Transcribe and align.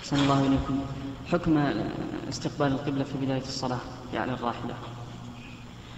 أحسن 0.00 0.16
الله 0.16 0.40
إليكم. 0.40 0.80
حكم 1.32 1.58
استقبال 2.28 2.66
القبلة 2.66 3.04
في 3.04 3.26
بداية 3.26 3.42
الصلاة 3.42 3.78
يعني 4.14 4.32
الراحلة 4.32 4.74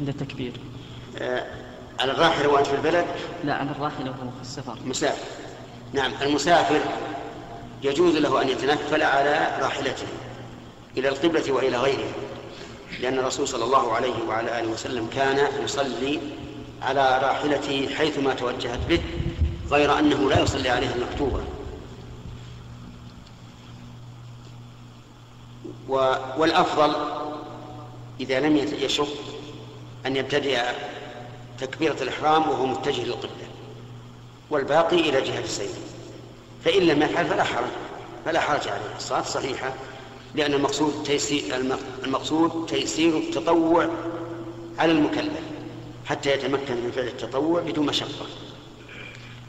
عند 0.00 0.08
التكبير. 0.08 0.52
آه 1.18 1.46
على 2.00 2.12
الراحلة 2.12 2.48
وأنت 2.48 2.66
في 2.66 2.74
البلد؟ 2.74 3.04
لا 3.44 3.54
على 3.54 3.70
الراحلة 3.70 4.10
وهو 4.10 4.30
في 4.30 4.40
السفر. 4.40 4.78
مسافر 4.84 5.24
نعم 5.92 6.12
المسافر 6.22 6.80
يجوز 7.82 8.16
له 8.16 8.42
أن 8.42 8.48
يتنفل 8.48 9.02
على 9.02 9.58
راحلته 9.60 10.06
إلى 10.96 11.08
القبلة 11.08 11.52
وإلى 11.52 11.76
غيرها 11.76 12.12
لأن 13.00 13.18
الرسول 13.18 13.48
صلى 13.48 13.64
الله 13.64 13.92
عليه 13.92 14.14
وعلى 14.28 14.60
آله 14.60 14.68
وسلم 14.68 15.08
كان 15.14 15.64
يصلي 15.64 16.20
على 16.82 17.18
راحلته 17.22 17.88
حيثما 17.98 18.34
توجهت 18.34 18.80
به 18.88 19.00
غير 19.70 19.98
أنه 19.98 20.30
لا 20.30 20.40
يصلي 20.42 20.68
عليها 20.68 20.94
المكتوبة. 20.94 21.40
والأفضل 26.38 26.94
إذا 28.20 28.40
لم 28.40 28.56
يشق 28.56 29.08
أن 30.06 30.16
يبتدئ 30.16 30.60
تكبيرة 31.58 31.96
الإحرام 32.02 32.50
وهو 32.50 32.66
متجه 32.66 33.04
للقبلة 33.04 33.48
والباقي 34.50 34.96
إلى 34.96 35.20
جهة 35.20 35.40
السير 35.40 35.68
فإن 36.64 36.82
لم 36.82 37.02
يفعل 37.02 37.26
فلا 37.26 37.44
حرج 37.44 37.70
فلا 38.24 38.40
حرج 38.40 38.68
عليه. 38.68 38.96
الصلاة 38.96 39.22
صحيحة 39.22 39.74
لأن 40.34 40.54
المقصود 40.54 41.02
تيسير 41.04 41.56
المقصود 42.04 42.66
تيسير 42.66 43.16
التطوع 43.16 43.88
على 44.78 44.92
المكلف 44.92 45.40
حتى 46.06 46.30
يتمكن 46.30 46.74
من 46.74 46.92
فعل 46.94 47.06
التطوع 47.06 47.60
بدون 47.60 47.86
مشقة. 47.86 48.26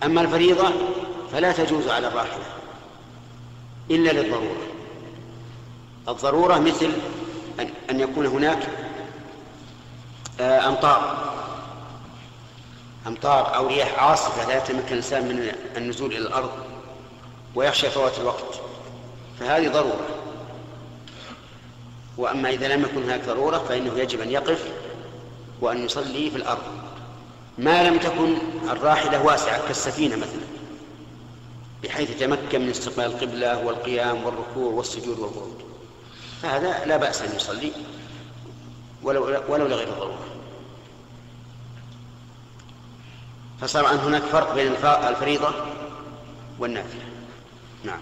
أما 0.04 0.22
الفريضة 0.22 0.72
فلا 1.32 1.52
تجوز 1.52 1.88
على 1.88 2.08
الراحلة 2.08 2.46
إلا 3.92 4.12
للضرورة. 4.12 4.68
الضرورة 6.10 6.60
مثل 6.60 6.92
أن 7.90 8.00
يكون 8.00 8.26
هناك 8.26 8.68
آه، 10.40 10.68
أمطار. 10.68 11.32
أمطار 13.08 13.56
أو 13.56 13.68
رياح 13.68 14.04
عاصفة 14.04 14.48
لا 14.48 14.58
يتمكن 14.58 14.88
الإنسان 14.88 15.24
من 15.28 15.52
النزول 15.78 16.12
إلى 16.12 16.18
الأرض 16.28 16.52
ويخشى 17.56 17.90
فوات 17.90 18.20
الوقت. 18.20 18.60
فهذه 19.40 19.68
ضرورة. 19.68 20.08
وأما 22.18 22.50
إذا 22.50 22.76
لم 22.76 22.82
يكن 22.82 23.04
هناك 23.04 23.26
ضرورة 23.26 23.58
فإنه 23.58 24.00
يجب 24.00 24.22
أن 24.22 24.32
يقف 24.32 24.68
وأن 25.62 25.86
يصلي 25.86 26.30
في 26.30 26.38
الأرض. 26.38 26.64
ما 27.58 27.84
لم 27.84 27.98
تكن 27.98 28.38
الراحلة 28.70 29.26
واسعة 29.26 29.68
كالسفينة 29.68 30.16
مثلا 30.16 30.42
بحيث 31.84 32.10
يتمكن 32.10 32.62
من 32.62 32.70
استقبال 32.70 33.06
القبلة 33.06 33.66
والقيام 33.66 34.26
والركوع 34.26 34.74
والسجود 34.74 35.20
والقعود 35.20 35.71
فهذا 36.42 36.86
لا 36.86 36.98
بأس 36.98 37.22
أن 37.22 37.36
يصلي 37.36 37.72
ولو 39.04 39.42
ولو 39.48 39.68
لغير 39.68 39.88
الضرورة. 39.88 40.26
فصار 43.62 43.92
أن 43.92 43.98
هناك 43.98 44.22
فرق 44.22 44.56
بين 44.56 44.74
الفريضة 44.86 45.54
والنافلة. 46.60 47.06
نعم. 47.84 48.00